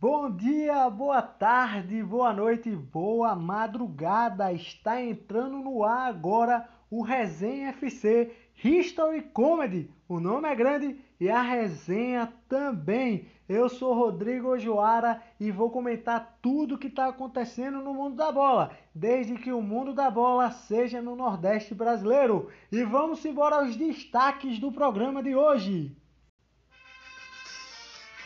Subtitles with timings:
[0.00, 4.52] Bom dia, boa tarde, boa noite, boa madrugada.
[4.52, 8.32] Está entrando no ar agora o Resenha FC
[8.62, 9.90] History Comedy.
[10.08, 13.26] O nome é grande e a resenha também.
[13.48, 18.70] Eu sou Rodrigo Joara e vou comentar tudo que está acontecendo no mundo da bola,
[18.94, 22.48] desde que o mundo da bola seja no Nordeste brasileiro.
[22.70, 25.96] E vamos embora aos destaques do programa de hoje.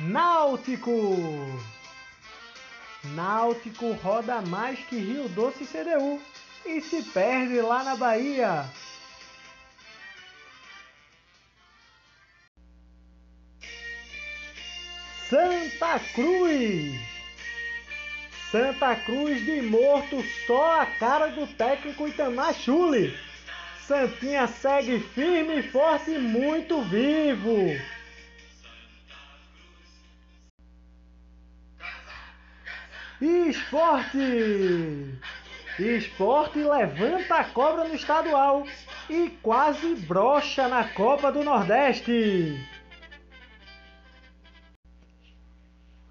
[0.02, 1.16] Náutico!
[3.14, 6.20] Náutico roda mais que Rio Doce CDU
[6.66, 8.64] e se perde lá na Bahia.
[15.28, 17.00] Santa Cruz!
[18.50, 22.54] Santa Cruz de morto, só a cara do técnico Itamar.
[23.86, 27.80] Santinha segue firme, forte e muito vivo.
[33.24, 34.18] Esporte!
[35.78, 38.64] Esporte levanta a cobra no estadual
[39.08, 42.58] e quase brocha na Copa do Nordeste.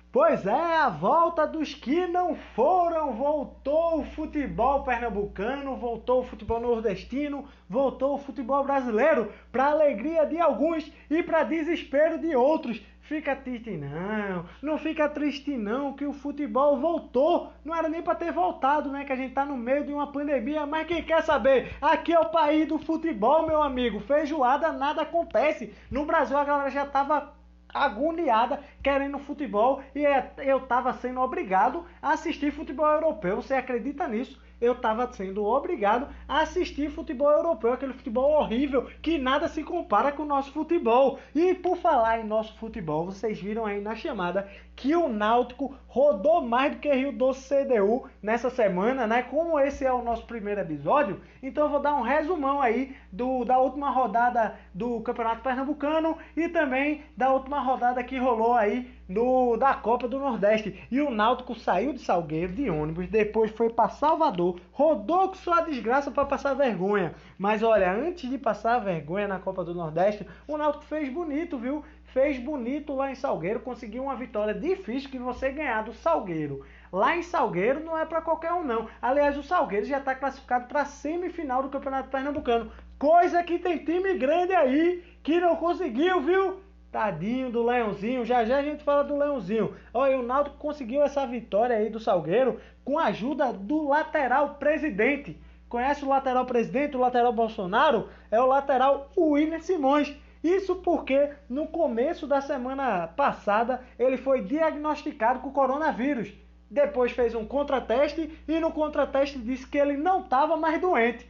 [0.09, 3.13] Pois é, a volta dos que não foram.
[3.13, 10.39] Voltou o futebol pernambucano, voltou o futebol nordestino, voltou o futebol brasileiro, para alegria de
[10.39, 12.81] alguns e para desespero de outros.
[13.11, 17.51] Fica triste não, não fica triste não que o futebol voltou.
[17.61, 19.03] Não era nem para ter voltado, né?
[19.03, 21.75] Que a gente tá no meio de uma pandemia, mas quem quer saber?
[21.81, 23.99] Aqui é o país do futebol, meu amigo.
[23.99, 25.73] Feijoada nada acontece.
[25.91, 27.33] No Brasil a galera já tava
[27.67, 33.41] agoniada querendo futebol e é, eu tava sendo obrigado a assistir futebol europeu.
[33.41, 34.41] Você acredita nisso?
[34.61, 40.11] Eu estava sendo obrigado a assistir futebol europeu, aquele futebol horrível que nada se compara
[40.11, 41.19] com o nosso futebol.
[41.33, 46.41] E por falar em nosso futebol, vocês viram aí na chamada que o Náutico rodou
[46.41, 49.21] mais do que Rio Doce CDU nessa semana, né?
[49.23, 53.43] Como esse é o nosso primeiro episódio, então eu vou dar um resumão aí do,
[53.43, 59.57] da última rodada do Campeonato Pernambucano e também da última rodada que rolou aí no,
[59.57, 60.87] da Copa do Nordeste.
[60.89, 65.61] E o Náutico saiu de Salgueiro de ônibus, depois foi para Salvador, rodou com sua
[65.61, 67.13] desgraça para passar vergonha.
[67.37, 71.83] Mas olha, antes de passar vergonha na Copa do Nordeste, o Náutico fez bonito, viu?
[72.13, 76.65] Fez bonito lá em Salgueiro, conseguiu uma vitória difícil que você ganhar do Salgueiro.
[76.91, 78.89] Lá em Salgueiro não é para qualquer um não.
[79.01, 82.69] Aliás, o Salgueiro já está classificado para a semifinal do Campeonato Pernambucano.
[82.99, 86.59] Coisa que tem time grande aí que não conseguiu, viu?
[86.91, 89.73] Tadinho do Leãozinho, já já a gente fala do Leãozinho.
[89.93, 95.39] Olha, o Naldo conseguiu essa vitória aí do Salgueiro com a ajuda do lateral presidente.
[95.69, 98.09] Conhece o lateral presidente, o lateral Bolsonaro?
[98.29, 100.13] É o lateral William Simões.
[100.43, 106.33] Isso porque no começo da semana passada ele foi diagnosticado com coronavírus.
[106.69, 111.29] Depois fez um contrateste e no contrateste disse que ele não estava mais doente.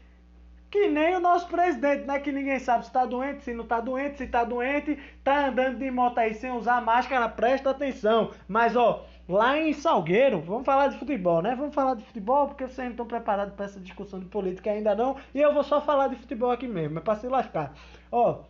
[0.69, 2.19] Que nem o nosso presidente, né?
[2.19, 5.79] Que ninguém sabe se está doente, se não está doente, se está doente, tá andando
[5.79, 8.31] de moto aí sem usar máscara, presta atenção.
[8.47, 11.55] Mas ó, lá em Salgueiro, vamos falar de futebol, né?
[11.55, 14.95] Vamos falar de futebol porque vocês não estão preparados para essa discussão de política ainda
[14.95, 15.17] não.
[15.33, 17.73] E eu vou só falar de futebol aqui mesmo, é para se lascar.
[18.09, 18.43] Ó,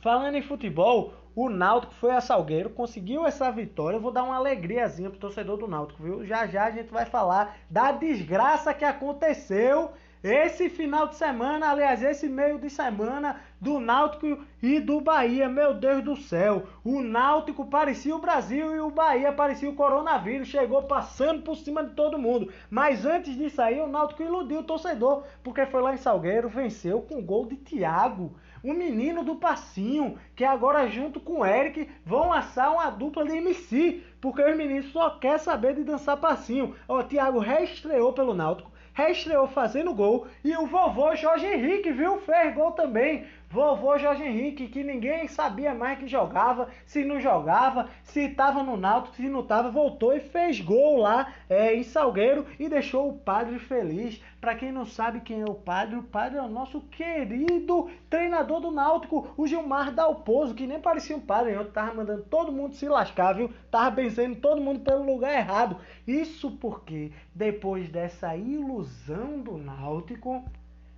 [0.00, 3.96] falando em futebol, o Náutico foi a Salgueiro, conseguiu essa vitória.
[3.96, 6.24] Eu vou dar uma alegriazinha pro torcedor do Náutico, viu?
[6.24, 9.90] Já já a gente vai falar da desgraça que aconteceu
[10.22, 15.72] esse final de semana, aliás, esse meio de semana do Náutico e do Bahia, meu
[15.72, 16.64] Deus do céu.
[16.84, 21.82] O Náutico parecia o Brasil e o Bahia parecia o coronavírus, chegou passando por cima
[21.82, 22.52] de todo mundo.
[22.68, 27.00] Mas antes de sair, o Náutico iludiu o torcedor, porque foi lá em Salgueiro, venceu
[27.00, 31.88] com o gol de Thiago, o menino do passinho, que agora junto com o Eric
[32.04, 36.74] vão assar uma dupla de MC, porque os meninos só quer saber de dançar passinho.
[36.88, 40.26] Ó, Thiago reestreou pelo Náutico reestreou fazendo gol.
[40.44, 42.18] E o vovô Jorge Henrique, viu?
[42.18, 43.24] Fez gol também.
[43.52, 48.76] Vovô Jorge Henrique, que ninguém sabia mais que jogava, se não jogava, se estava no
[48.76, 53.18] Náutico, se não estava, voltou e fez gol lá é, em Salgueiro e deixou o
[53.18, 54.22] padre feliz.
[54.40, 58.60] Para quem não sabe quem é o padre, o padre é o nosso querido treinador
[58.60, 62.76] do Náutico, o Gilmar Dalpozo, que nem parecia um padre, eu tava mandando todo mundo
[62.76, 63.50] se lascar, viu?
[63.68, 65.76] Tava benzendo todo mundo pelo lugar errado.
[66.06, 70.44] Isso porque depois dessa ilusão do Náutico,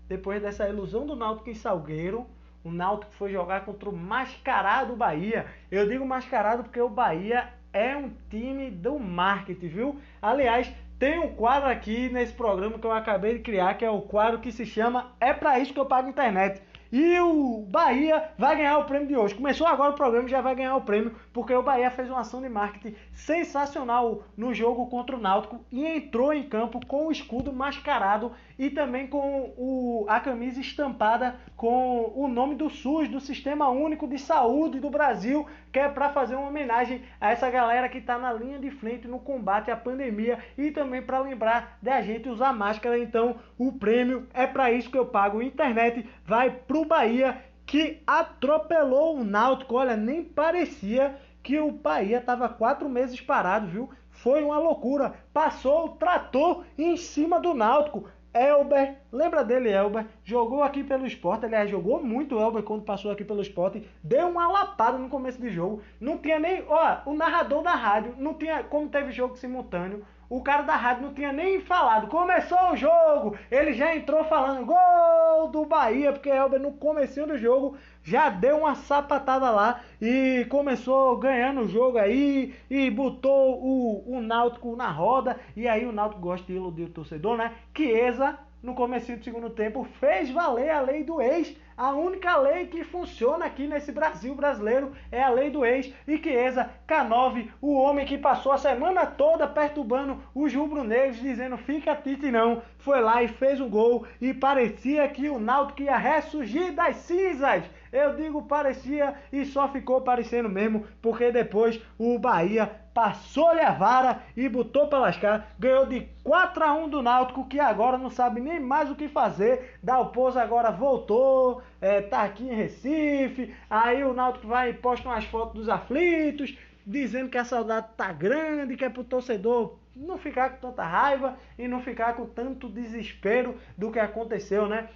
[0.06, 2.26] depois dessa ilusão do Náutico em Salgueiro,
[2.64, 5.46] o Náutico foi jogar contra o mascarado Bahia.
[5.70, 10.00] Eu digo mascarado porque o Bahia é um time do marketing, viu?
[10.20, 14.02] Aliás, tem um quadro aqui nesse programa que eu acabei de criar, que é o
[14.02, 16.62] quadro que se chama É Pra Isso Que Eu Pago Internet.
[16.92, 19.34] E o Bahia vai ganhar o prêmio de hoje.
[19.34, 22.40] Começou agora o programa já vai ganhar o prêmio, porque o Bahia fez uma ação
[22.40, 27.52] de marketing sensacional no jogo contra o Náutico e entrou em campo com o escudo
[27.52, 33.68] mascarado e também com o, a camisa estampada com o nome do SUS, do Sistema
[33.68, 37.98] Único de Saúde do Brasil, que é para fazer uma homenagem a essa galera que
[37.98, 42.28] está na linha de frente no combate à pandemia e também para lembrar da gente
[42.28, 42.98] usar máscara.
[42.98, 45.42] Então, o prêmio é para isso que eu pago.
[45.42, 49.76] Internet vai pro Bahia que atropelou o Náutico.
[49.76, 53.88] Olha, nem parecia que o Bahia estava quatro meses parado, viu?
[54.10, 55.14] Foi uma loucura.
[55.32, 58.10] Passou o trator em cima do Náutico.
[58.34, 60.06] Elber, lembra dele, Elber?
[60.24, 63.86] Jogou aqui pelo esporte, aliás, jogou muito Elber quando passou aqui pelo esporte.
[64.02, 65.82] Deu uma lapada no começo do jogo.
[66.00, 66.64] Não tinha nem.
[66.66, 68.64] Ó, o narrador da rádio, não tinha.
[68.64, 70.02] Como teve jogo simultâneo,
[70.32, 72.06] o cara da rádio não tinha nem falado.
[72.06, 77.36] Começou o jogo, ele já entrou falando gol do Bahia, porque Elber no começo do
[77.36, 84.16] jogo já deu uma sapatada lá e começou ganhando o jogo aí e botou o,
[84.16, 85.38] o Náutico na roda.
[85.56, 87.52] E aí o Náutico gosta de iludir o torcedor, né?
[87.76, 92.66] Chiesa, no começo do segundo tempo, fez valer a lei do ex a única lei
[92.66, 95.92] que funciona aqui nesse Brasil brasileiro é a lei do ex.
[96.06, 101.96] E Chiesa, K9, o homem que passou a semana toda perturbando os rubro-negros, dizendo fica
[101.96, 106.72] Tite não, foi lá e fez um gol e parecia que o Náutico ia ressurgir
[106.72, 107.64] das cinzas.
[107.92, 114.22] Eu digo parecia e só ficou parecendo mesmo, porque depois o Bahia passou-lhe a vara
[114.36, 115.54] e botou para lascar.
[115.58, 119.08] Ganhou de 4 a 1 do Náutico, que agora não sabe nem mais o que
[119.08, 119.78] fazer.
[119.82, 123.54] Dalpozo agora voltou, é, tá aqui em Recife.
[123.68, 126.56] Aí o Náutico vai e posta umas fotos dos aflitos,
[126.86, 131.36] dizendo que a saudade tá grande, que é pro torcedor não ficar com tanta raiva
[131.58, 134.88] e não ficar com tanto desespero do que aconteceu, né?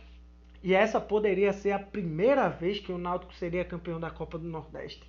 [0.67, 4.49] E essa poderia ser a primeira vez que o Náutico seria campeão da Copa do
[4.49, 5.09] Nordeste.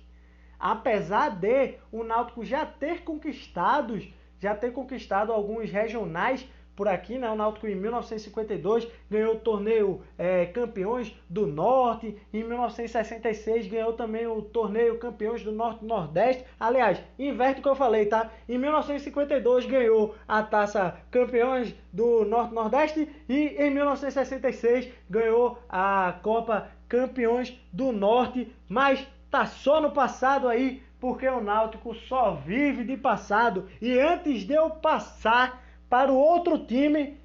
[0.56, 4.00] Apesar de o Náutico já ter conquistado,
[4.38, 6.48] já ter conquistado alguns regionais
[6.78, 7.28] por aqui, né?
[7.28, 14.28] O Náutico em 1952 ganhou o torneio é, Campeões do Norte, em 1966 ganhou também
[14.28, 16.44] o torneio Campeões do Norte Nordeste.
[16.58, 18.30] Aliás, inverte o que eu falei, tá?
[18.48, 26.68] Em 1952 ganhou a taça Campeões do Norte Nordeste e em 1966 ganhou a Copa
[26.88, 32.96] Campeões do Norte, mas tá só no passado aí, porque o Náutico só vive de
[32.96, 33.68] passado.
[33.82, 37.18] E antes de eu passar para o outro time,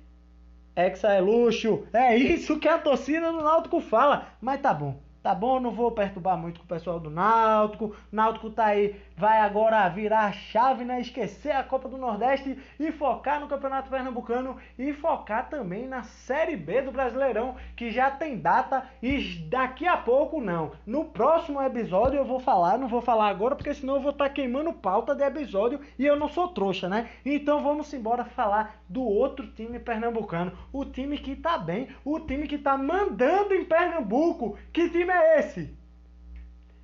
[0.75, 1.85] Hexa é luxo.
[1.93, 4.27] É isso que a torcida do Náutico fala.
[4.41, 4.99] Mas tá bom.
[5.21, 7.95] Tá bom, não vou perturbar muito com o pessoal do Náutico.
[8.11, 10.99] Náutico tá aí, vai agora virar a chave, né?
[10.99, 16.55] Esquecer a Copa do Nordeste e focar no Campeonato Pernambucano e focar também na Série
[16.55, 20.71] B do Brasileirão, que já tem data e daqui a pouco não.
[20.85, 24.25] No próximo episódio eu vou falar, não vou falar agora porque senão eu vou estar
[24.25, 27.09] tá queimando pauta de episódio e eu não sou trouxa, né?
[27.25, 32.47] Então vamos embora falar do outro time pernambucano, o time que tá bem, o time
[32.47, 34.57] que tá mandando em Pernambuco.
[34.71, 35.82] Que time é esse?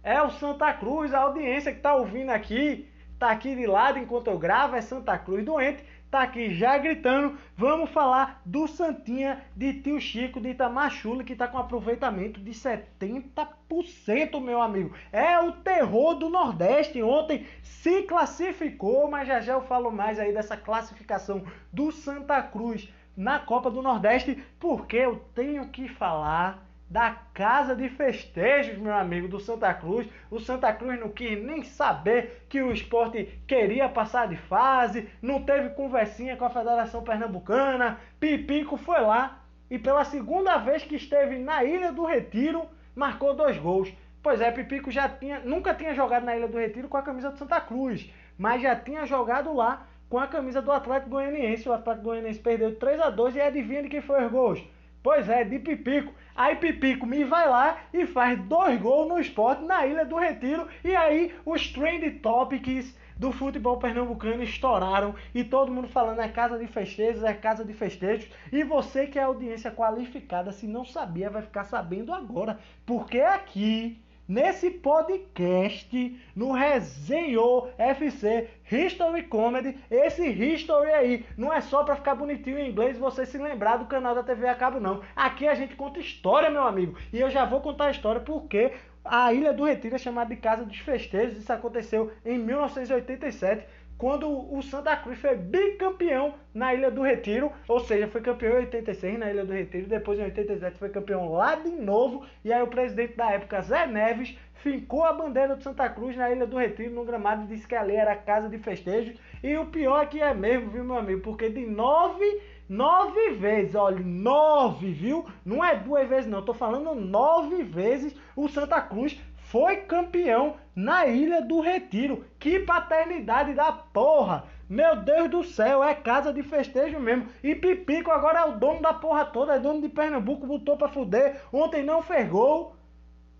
[0.03, 4.27] É o Santa Cruz, a audiência que tá ouvindo aqui, tá aqui de lado enquanto
[4.27, 7.37] eu gravo, é Santa Cruz doente, tá aqui já gritando.
[7.57, 14.39] Vamos falar do Santinha de Tio Chico de Itamachule, que tá com aproveitamento de 70%,
[14.41, 14.95] meu amigo.
[15.11, 17.03] É o terror do Nordeste.
[17.03, 22.89] Ontem se classificou, mas já já eu falo mais aí dessa classificação do Santa Cruz
[23.15, 29.27] na Copa do Nordeste, porque eu tenho que falar da casa de festejos, meu amigo,
[29.27, 30.07] do Santa Cruz.
[30.31, 35.43] O Santa Cruz não quis nem saber que o esporte queria passar de fase, não
[35.43, 37.99] teve conversinha com a Federação Pernambucana.
[38.19, 43.57] Pipico foi lá e pela segunda vez que esteve na Ilha do Retiro, marcou dois
[43.57, 43.93] gols.
[44.23, 47.29] Pois é, Pipico já tinha, nunca tinha jogado na Ilha do Retiro com a camisa
[47.29, 51.69] do Santa Cruz, mas já tinha jogado lá com a camisa do Atlético Goianiense.
[51.69, 54.59] O Atlético Goianiense perdeu 3 a 2 e adivinha de quem foi os gols?
[55.01, 56.13] Pois é, de Pipico.
[56.35, 60.67] Aí Pipico me vai lá e faz dois gols no esporte na Ilha do Retiro.
[60.83, 66.57] E aí os trend topics do futebol pernambucano estouraram e todo mundo falando é casa
[66.57, 68.29] de festejos, é casa de festejos.
[68.51, 72.57] E você que é audiência qualificada, se não sabia, vai ficar sabendo agora.
[72.85, 79.75] Porque aqui nesse podcast, no Resenhou FC History Comedy.
[79.89, 83.77] Esse History aí não é só para ficar bonitinho em inglês e você se lembrar
[83.77, 85.01] do canal da TV a cabo, não.
[85.15, 86.95] Aqui a gente conta história, meu amigo.
[87.11, 88.71] E eu já vou contar a história porque
[89.03, 91.39] a Ilha do Retiro é chamada de Casa dos Festejos.
[91.39, 93.65] Isso aconteceu em 1987
[93.99, 98.61] quando o Santa Cruz foi bicampeão na Ilha do Retiro, ou seja, foi campeão em
[98.61, 102.61] 86 na Ilha do Retiro, depois em 87 foi campeão lá de novo, e aí
[102.63, 106.57] o presidente da época, Zé Neves, fincou a bandeira do Santa Cruz na Ilha do
[106.57, 110.21] Retiro, no gramado, disse que ali era casa de festejos, e o pior é que
[110.21, 115.25] é mesmo, viu, meu amigo, porque de nove Nove vezes, olha, nove, viu?
[115.43, 116.45] Não é duas vezes, não.
[116.45, 119.19] Tô falando nove vezes o Santa Cruz
[119.51, 122.23] foi campeão na Ilha do Retiro.
[122.39, 124.45] Que paternidade da porra!
[124.69, 127.25] Meu Deus do céu, é casa de festejo mesmo.
[127.43, 130.87] E Pipico agora é o dono da porra toda, é dono de Pernambuco, botou pra
[130.87, 131.41] fuder.
[131.51, 132.75] Ontem não fez gol.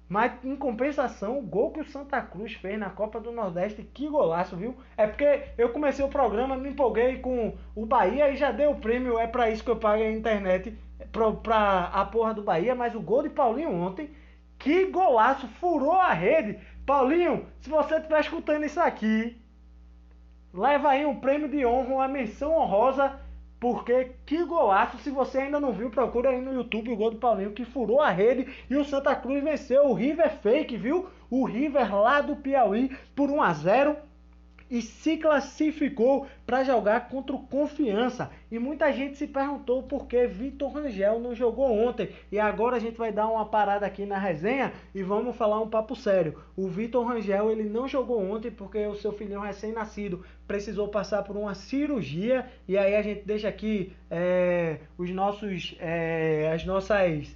[0.08, 4.10] Mas em compensação, o gol que o Santa Cruz fez na Copa do Nordeste, que
[4.10, 4.76] golaço, viu?
[4.98, 8.80] É porque eu comecei o programa, me empolguei com o Bahia e já deu o
[8.80, 10.76] prêmio, é para isso que eu pago a internet,
[11.12, 12.74] pra, pra a porra do Bahia.
[12.74, 14.10] Mas o gol de Paulinho ontem,
[14.60, 16.60] que golaço, furou a rede.
[16.86, 19.42] Paulinho, se você estiver escutando isso aqui,
[20.54, 23.20] leva aí um prêmio de honra, uma menção honrosa
[23.60, 27.18] porque que golaço, se você ainda não viu, procura aí no YouTube o gol do
[27.18, 31.10] Paulinho que furou a rede e o Santa Cruz venceu o River Fake, viu?
[31.30, 33.98] O River lá do Piauí por 1 a 0
[34.70, 38.30] e se classificou para jogar contra o Confiança.
[38.52, 42.10] E muita gente se perguntou por que Vitor Rangel não jogou ontem.
[42.32, 45.70] E agora a gente vai dar uma parada aqui na resenha e vamos falar um
[45.70, 46.38] papo sério.
[46.56, 51.36] O Vitor Rangel ele não jogou ontem porque o seu filhinho recém-nascido precisou passar por
[51.36, 52.46] uma cirurgia.
[52.68, 57.36] E aí a gente deixa aqui é, os nossos, é, as nossas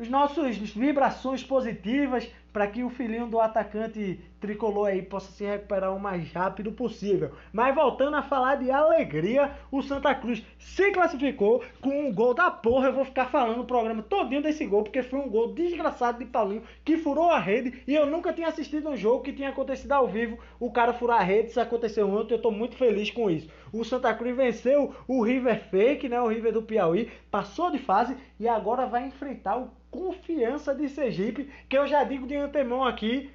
[0.00, 5.94] os nossos vibrações positivas para que o filhinho do atacante tricolor aí possa se recuperar
[5.94, 7.32] o mais rápido possível.
[7.52, 12.50] Mas voltando a falar de alegria, o Santa Cruz se classificou com um gol da
[12.50, 12.88] porra.
[12.88, 16.24] Eu vou ficar falando o programa todinho desse gol, porque foi um gol desgraçado de
[16.24, 19.92] Paulinho que furou a rede e eu nunca tinha assistido um jogo que tinha acontecido
[19.92, 20.38] ao vivo.
[20.58, 23.48] O cara furar a rede, isso aconteceu ontem, eu tô muito feliz com isso.
[23.72, 28.16] O Santa Cruz venceu o River Fake, né, o River do Piauí, passou de fase
[28.38, 33.28] e agora vai enfrentar o Confiança de Sergipe, que eu já digo de antemão aqui,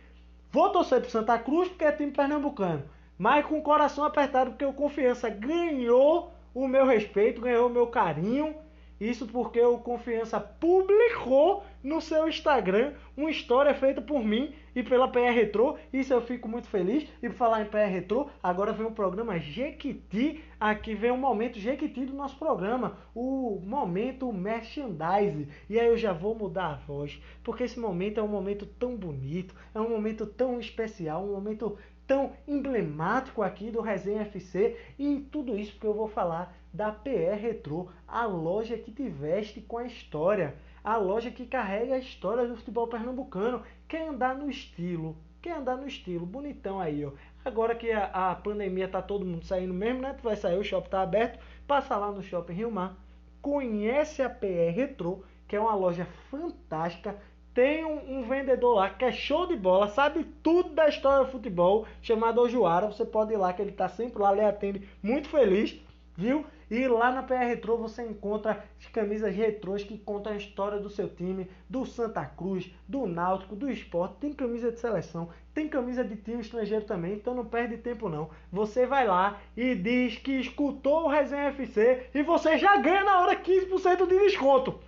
[0.56, 2.84] vou torcer pro Santa Cruz porque é time pernambucano,
[3.18, 7.88] mas com o coração apertado porque o Confiança ganhou o meu respeito, ganhou o meu
[7.88, 8.56] carinho
[9.00, 15.08] isso porque o Confiança publicou no seu Instagram uma história feita por mim e pela
[15.08, 15.78] PR Retro.
[15.92, 17.08] Isso eu fico muito feliz.
[17.22, 20.44] E por falar em PR Retro, agora vem o programa Jequiti.
[20.60, 25.48] Aqui vem o momento Jequiti do nosso programa, o momento merchandise.
[25.70, 28.96] E aí eu já vou mudar a voz, porque esse momento é um momento tão
[28.96, 34.78] bonito, é um momento tão especial, um momento tão emblemático aqui do Resenha FC.
[34.98, 39.62] E tudo isso porque eu vou falar da PR Retro, a loja que te veste
[39.62, 43.63] com a história, a loja que carrega a história do futebol pernambucano.
[43.88, 47.12] Quer andar no estilo, quer andar no estilo, bonitão aí, ó.
[47.46, 50.13] Agora que a, a pandemia tá todo mundo saindo mesmo, né?
[50.13, 52.98] Tu vai sair, o shopping tá aberto, passa lá no Shopping Rio Mar,
[53.41, 57.15] conhece a PR Retro, que é uma loja fantástica,
[57.53, 61.32] tem um, um, vendedor lá que é show de bola, sabe tudo da história do
[61.32, 62.88] futebol, chamado Ojuara.
[62.88, 65.79] Você pode ir lá, que ele está sempre lá, lhe atende muito feliz,
[66.17, 66.46] viu?
[66.70, 70.90] E lá na PR Retro você encontra as camisas retrôs que contam a história do
[70.90, 74.16] seu time, do Santa Cruz, do Náutico, do esporte.
[74.20, 78.30] Tem camisa de seleção, tem camisa de time estrangeiro também, então não perde tempo não.
[78.52, 83.20] Você vai lá e diz que escutou o Resenha FC e você já ganha na
[83.20, 84.80] hora 15% de desconto.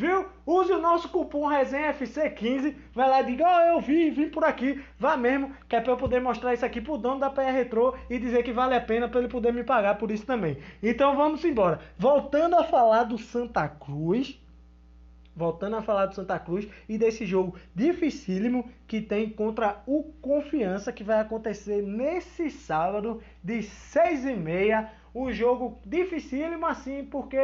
[0.00, 0.24] Viu?
[0.46, 2.74] Use o nosso cupom Resenha FC15.
[2.94, 4.82] Vai lá e diga, oh, eu vi, vim por aqui.
[4.98, 7.94] Vá mesmo, que é pra eu poder mostrar isso aqui pro dono da PR Retro
[8.08, 10.56] e dizer que vale a pena para ele poder me pagar por isso também.
[10.82, 11.80] Então vamos embora.
[11.98, 14.40] Voltando a falar do Santa Cruz.
[15.36, 20.94] Voltando a falar do Santa Cruz e desse jogo dificílimo que tem contra o Confiança,
[20.94, 24.90] que vai acontecer nesse sábado, de 6 e meia.
[25.14, 27.36] Um jogo dificílimo assim, porque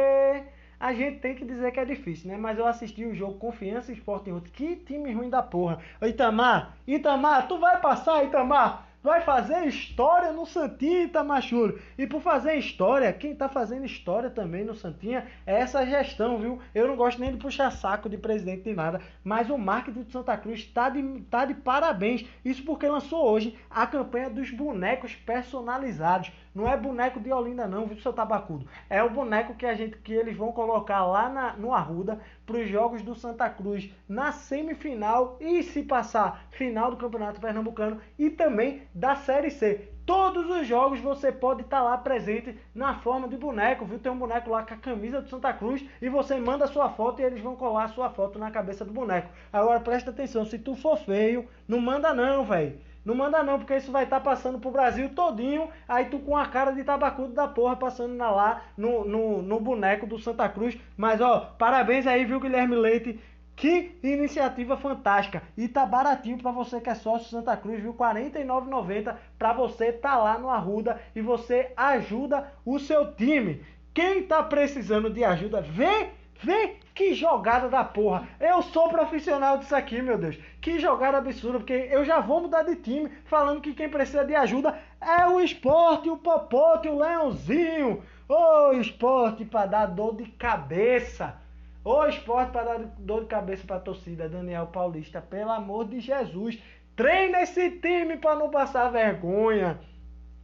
[0.79, 2.37] a gente tem que dizer que é difícil, né?
[2.37, 4.51] Mas eu assisti o jogo Confiança Esporte outro.
[4.51, 5.79] Que time ruim da porra.
[6.01, 8.87] Itamar, Itamar, tu vai passar, Itamar?
[9.07, 11.79] vai fazer história no Santinha Itamachuro.
[11.97, 16.59] E por fazer história, quem está fazendo história também no Santinha é essa gestão, viu?
[16.75, 20.11] Eu não gosto nem de puxar saco de presidente nem nada, mas o marketing de
[20.11, 22.25] Santa Cruz está de, tá de parabéns.
[22.43, 26.29] Isso porque lançou hoje a campanha dos bonecos personalizados.
[26.57, 28.67] Não é boneco de Olinda não, viu, seu tabacudo?
[28.89, 32.57] É o boneco que a gente que eles vão colocar lá na, no Arruda para
[32.57, 38.31] os jogos do Santa Cruz na semifinal e se passar final do Campeonato Pernambucano e
[38.31, 39.87] também da Série C.
[40.03, 43.99] Todos os jogos você pode estar tá lá presente na forma de boneco, viu?
[43.99, 46.89] Tem um boneco lá com a camisa do Santa Cruz e você manda a sua
[46.89, 49.29] foto e eles vão colar a sua foto na cabeça do boneco.
[49.53, 52.86] Agora presta atenção, se tu for feio, não manda não, velho.
[53.07, 55.69] Não manda não, porque isso vai estar tá passando pro Brasil todinho.
[55.87, 59.61] Aí tu com a cara de tabacudo da porra passando na, lá no, no, no
[59.61, 60.77] boneco do Santa Cruz.
[60.97, 63.17] Mas ó, parabéns aí, viu, Guilherme Leite?
[63.55, 65.41] Que iniciativa fantástica!
[65.55, 67.93] E tá baratinho para você que é sócio Santa Cruz, viu?
[67.93, 73.63] R$ 49,90 para você tá lá no Arruda e você ajuda o seu time.
[73.93, 76.09] Quem tá precisando de ajuda, vê,
[76.41, 78.27] vê que jogada da porra.
[78.39, 80.37] Eu sou profissional disso aqui, meu Deus.
[80.59, 84.35] Que jogada absurda, porque eu já vou mudar de time falando que quem precisa de
[84.35, 88.03] ajuda é o esporte, o popote, o leãozinho.
[88.27, 91.35] Ô, oh, esporte para dar dor de cabeça.
[91.83, 95.99] O esporte para dar dor de cabeça para a torcida, Daniel Paulista, pelo amor de
[95.99, 96.61] Jesus.
[96.95, 99.79] Treina esse time para não passar vergonha.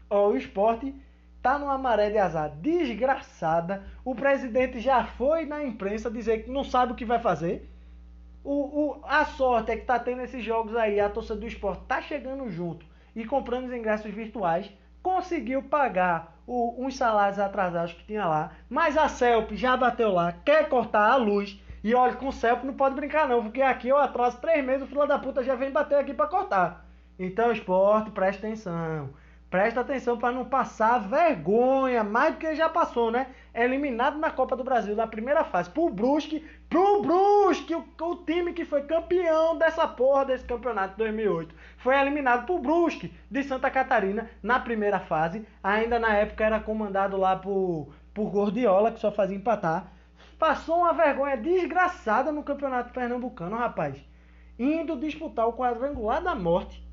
[0.10, 0.94] Ó, o esporte
[1.44, 3.84] tá numa maré de azar desgraçada.
[4.06, 7.70] O presidente já foi na imprensa dizer que não sabe o que vai fazer.
[8.44, 11.84] O, o, a sorte é que tá tendo esses jogos aí, a torcida do esporte
[11.86, 12.86] tá chegando junto
[13.16, 14.72] e comprando os ingressos virtuais,
[15.02, 18.52] conseguiu pagar o, uns salários atrasados que tinha lá.
[18.70, 21.62] Mas a CELP já bateu lá, quer cortar a luz.
[21.84, 24.84] E olha, com o CELP não pode brincar não, porque aqui eu atraso três meses,
[24.84, 26.86] o filho da puta já vem bater aqui para cortar.
[27.20, 29.10] Então, esporte, presta atenção.
[29.53, 33.27] Presta atenção para não passar vergonha, mais do que já passou, né?
[33.53, 38.51] Eliminado na Copa do Brasil na primeira fase pro Brusque, pro Brusque, o, o time
[38.53, 41.53] que foi campeão dessa porra desse campeonato de 2008.
[41.77, 45.48] Foi eliminado pro Brusque de Santa Catarina na primeira fase.
[45.63, 49.86] Ainda na época era comandado lá por, por Gordiola, que só fazia empatar.
[50.39, 54.03] Passou uma vergonha desgraçada no Campeonato Pernambucano, rapaz.
[54.57, 56.83] Indo disputar o quadrangular da morte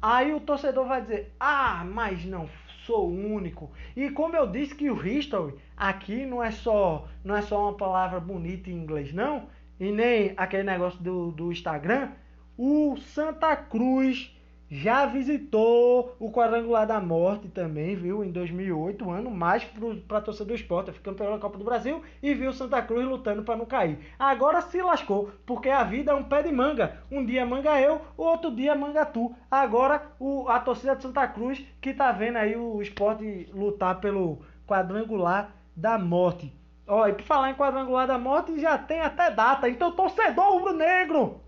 [0.00, 2.48] Aí o torcedor vai dizer: Ah, mas não
[2.86, 3.70] sou o único.
[3.94, 7.76] E como eu disse que o history aqui não é só não é só uma
[7.76, 12.10] palavra bonita em inglês, não, e nem aquele negócio do, do Instagram,
[12.56, 14.34] o Santa Cruz
[14.70, 18.22] já visitou o Quadrangular da Morte também, viu?
[18.22, 19.64] Em 2008, ano mais
[20.06, 20.92] para a torcida do esporte.
[20.92, 23.98] Foi campeão da Copa do Brasil e viu Santa Cruz lutando para não cair.
[24.16, 26.98] Agora se lascou, porque a vida é um pé de manga.
[27.10, 29.34] Um dia manga eu, outro dia manga tu.
[29.50, 34.38] Agora o, a torcida de Santa Cruz que tá vendo aí o esporte lutar pelo
[34.68, 36.54] Quadrangular da Morte.
[36.86, 39.68] Ó, e por falar em Quadrangular da Morte, já tem até data.
[39.68, 41.40] Então, torcedor rubro-negro!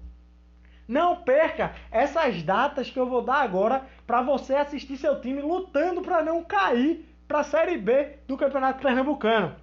[0.93, 6.03] Não perca essas datas que eu vou dar agora para você assistir seu time lutando
[6.03, 9.57] para não cair para a Série B do Campeonato Pernambucano.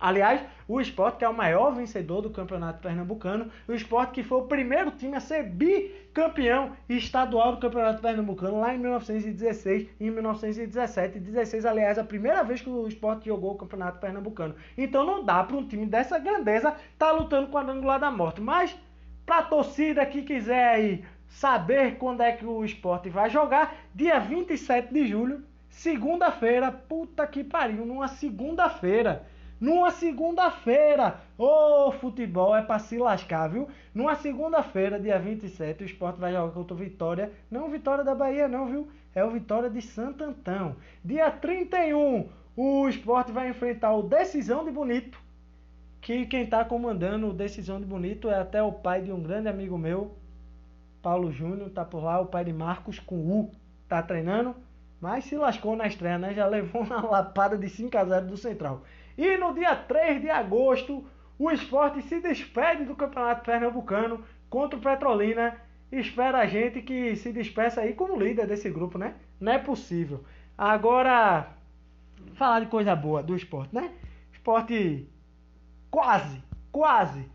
[0.00, 4.38] Aliás, o esporte que é o maior vencedor do Campeonato Pernambucano, o esporte que foi
[4.38, 10.10] o primeiro time a ser bicampeão estadual do Campeonato Pernambucano lá em 1916 e em
[10.10, 11.18] 1917.
[11.18, 14.54] 16, aliás, a primeira vez que o esporte jogou o Campeonato Pernambucano.
[14.78, 18.10] Então não dá para um time dessa grandeza estar tá lutando com a angular da
[18.10, 18.40] morte.
[18.40, 18.74] Mas
[19.24, 24.92] para a torcida que quiser saber quando é que o esporte vai jogar, dia 27
[24.92, 29.26] de julho, segunda-feira, puta que pariu, numa segunda-feira.
[29.60, 33.68] Numa segunda-feira, ô oh, futebol é para se lascar, viu?
[33.94, 37.32] Numa segunda-feira, dia 27, o esporte vai jogar contra o Vitória.
[37.50, 38.88] Não Vitória da Bahia, não, viu?
[39.14, 40.76] É o Vitória de Santo Antão.
[41.04, 45.23] Dia 31, o esporte vai enfrentar o Decisão de Bonito
[46.04, 49.48] que quem está comandando o Decisão de Bonito é até o pai de um grande
[49.48, 50.14] amigo meu,
[51.00, 53.50] Paulo Júnior, tá por lá, o pai de Marcos com U,
[53.88, 54.54] tá treinando,
[55.00, 56.34] mas se lascou na estreia, né?
[56.34, 58.82] Já levou uma lapada de 5 a 0 do Central.
[59.16, 61.06] E no dia 3 de agosto,
[61.38, 65.56] o esporte se despede do Campeonato Pernambucano contra o Petrolina.
[65.90, 69.14] Espera a gente que se despeça aí como líder desse grupo, né?
[69.40, 70.22] Não é possível.
[70.58, 71.48] Agora,
[72.34, 73.90] falar de coisa boa do esporte, né?
[74.34, 75.08] Esporte
[75.94, 77.30] quase, quase,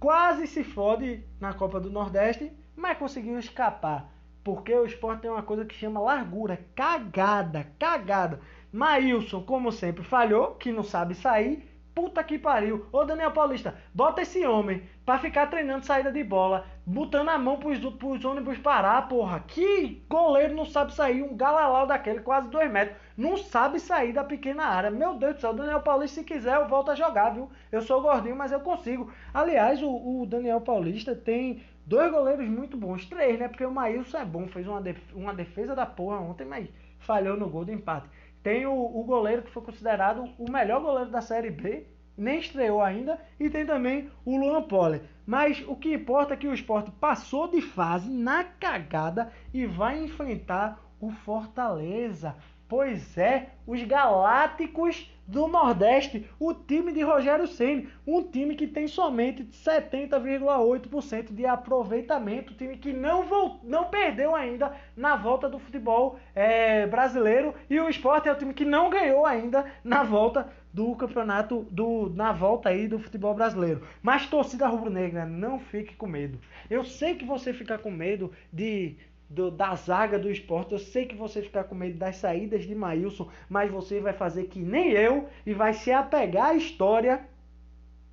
[0.00, 4.12] quase se fode na Copa do Nordeste, mas conseguiu escapar.
[4.42, 8.40] Porque o esporte tem uma coisa que chama largura, cagada, cagada.
[8.72, 11.64] Maílson, como sempre, falhou, que não sabe sair.
[11.94, 12.86] Puta que pariu.
[12.90, 17.58] Ô Daniel Paulista, bota esse homem pra ficar treinando saída de bola, botando a mão
[17.58, 19.40] pros, pros ônibus parar, porra.
[19.46, 24.24] Que goleiro não sabe sair, um galalau daquele, quase dois metros, não sabe sair da
[24.24, 24.90] pequena área.
[24.90, 27.50] Meu Deus do céu, Daniel Paulista, se quiser, eu volto a jogar, viu?
[27.70, 29.12] Eu sou gordinho, mas eu consigo.
[29.34, 33.48] Aliás, o, o Daniel Paulista tem dois goleiros muito bons, três, né?
[33.48, 36.68] Porque o Maílson é bom, fez uma, def uma defesa da porra ontem, mas
[37.00, 38.08] falhou no gol do empate.
[38.42, 42.82] Tem o, o goleiro que foi considerado o melhor goleiro da Série B, nem estreou
[42.82, 45.00] ainda, e tem também o Luan Poli.
[45.24, 50.02] Mas o que importa é que o esporte passou de fase na cagada e vai
[50.02, 52.36] enfrentar o Fortaleza.
[52.72, 58.88] Pois é, os Galácticos do Nordeste, o time de Rogério Ceni, um time que tem
[58.88, 66.18] somente 70,8% de aproveitamento, time que não, volt, não perdeu ainda na volta do futebol
[66.34, 70.96] é, brasileiro e o Sport é o time que não ganhou ainda na volta do
[70.96, 73.86] campeonato do na volta aí do futebol brasileiro.
[74.00, 76.40] Mas torcida rubro-negra, não fique com medo.
[76.70, 78.96] Eu sei que você fica com medo de
[79.32, 80.72] do, da zaga do esporte.
[80.72, 84.44] Eu sei que você fica com medo das saídas de Maílson, mas você vai fazer
[84.44, 87.26] que nem eu e vai se apegar à história,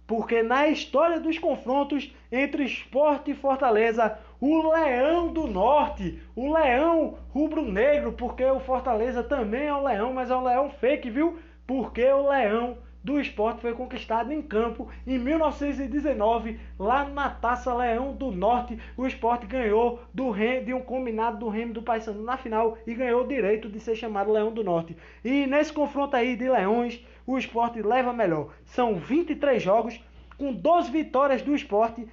[0.07, 7.17] porque na história dos confrontos entre esporte e Fortaleza, o Leão do Norte, o Leão
[7.29, 11.37] rubro-negro, porque o Fortaleza também é um leão, mas é um leão fake, viu?
[11.67, 18.13] Porque o Leão do esporte foi conquistado em campo em 1919, lá na Taça Leão
[18.13, 18.77] do Norte.
[18.97, 22.93] O esporte ganhou do Rem, de um combinado do Remo do Paysandu na final e
[22.93, 24.97] ganhou o direito de ser chamado Leão do Norte.
[25.23, 28.53] E nesse confronto aí de leões, o esporte leva melhor.
[28.65, 30.03] São 23 jogos,
[30.37, 32.07] com 12 vitórias do esporte,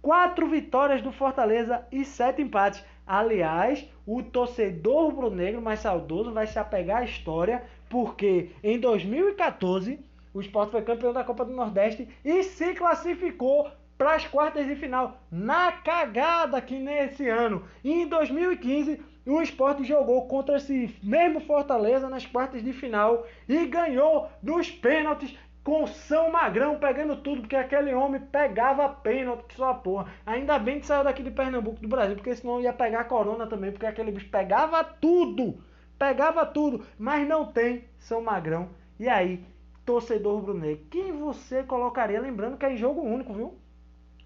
[0.00, 2.84] 4 vitórias do Fortaleza e 7 empates.
[3.06, 10.00] Aliás, o torcedor rubro-negro mais saudoso vai se apegar à história, porque em 2014
[10.34, 14.74] o Sport foi campeão da Copa do Nordeste e se classificou para as quartas de
[14.74, 15.20] final.
[15.30, 17.64] Na cagada que nesse ano.
[17.84, 23.66] E em 2015, o Sport jogou contra esse mesmo Fortaleza nas quartas de final e
[23.66, 30.12] ganhou nos pênaltis com São Magrão pegando tudo, porque aquele homem pegava pênalti só porra.
[30.26, 33.70] Ainda bem que saiu daqui de Pernambuco do Brasil, porque senão ia pegar corona também,
[33.70, 35.62] porque aquele bicho pegava tudo.
[35.96, 38.70] Pegava tudo, mas não tem São Magrão.
[38.98, 39.44] E aí,
[39.84, 42.20] torcedor rubro-negro, quem você colocaria?
[42.20, 43.54] Lembrando que é em jogo único, viu?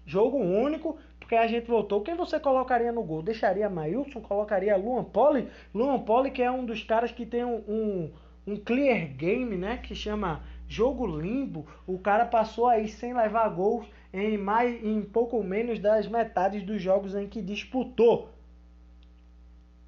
[0.05, 2.01] Jogo único, porque a gente voltou.
[2.01, 3.21] Quem você colocaria no gol?
[3.21, 4.21] Deixaria Mailson?
[4.21, 5.49] Colocaria Luan Poli?
[5.73, 8.13] Luan Poli, que é um dos caras que tem um, um,
[8.47, 9.77] um clear game, né?
[9.77, 11.67] Que chama jogo limbo.
[11.85, 16.81] O cara passou aí sem levar gols em, mais, em pouco menos das metades dos
[16.81, 18.29] jogos em que disputou.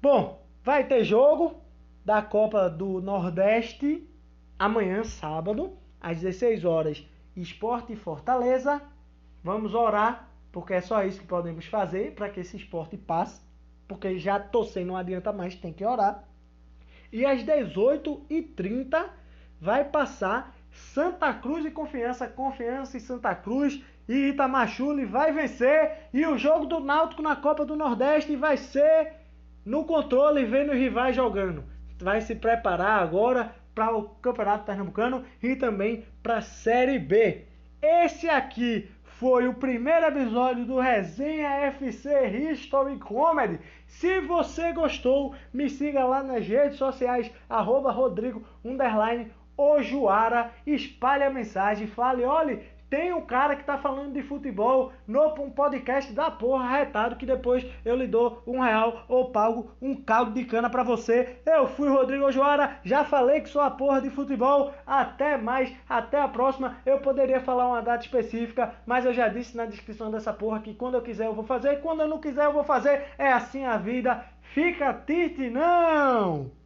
[0.02, 1.54] Bom, vai ter jogo
[2.04, 4.06] da Copa do Nordeste
[4.60, 8.82] amanhã, sábado, às 16 horas, Esporte Fortaleza.
[9.42, 13.40] Vamos orar, porque é só isso que podemos fazer para que esse esporte passe.
[13.88, 16.28] Porque já torcer não adianta mais, tem que orar.
[17.10, 19.08] E às 18h30
[19.58, 22.28] vai passar Santa Cruz e Confiança.
[22.28, 23.82] Confiança e Santa Cruz.
[24.06, 26.08] E Itamachule vai vencer.
[26.12, 29.14] E o jogo do Náutico na Copa do Nordeste vai ser
[29.64, 31.64] no controle, vendo os rivais jogando.
[31.98, 37.44] Vai se preparar agora para o Campeonato Pernambucano e também para a Série B.
[37.82, 43.58] Esse aqui foi o primeiro episódio do Resenha FC History Comedy.
[43.86, 48.42] Se você gostou, me siga lá nas redes sociais, arroba Rodrigo
[49.56, 55.20] Ojuara, espalhe a mensagem, fale, olhe, tem um cara que tá falando de futebol no
[55.40, 59.94] um podcast da porra retado que depois eu lhe dou um real ou pago um
[59.94, 61.38] caldo de cana para você.
[61.46, 64.74] Eu fui Rodrigo Joara, já falei que sou a porra de futebol.
[64.84, 66.78] Até mais, até a próxima.
[66.84, 70.74] Eu poderia falar uma data específica, mas eu já disse na descrição dessa porra que
[70.74, 73.04] quando eu quiser eu vou fazer, quando eu não quiser eu vou fazer.
[73.16, 74.24] É assim a vida.
[74.42, 76.59] Fica tite não!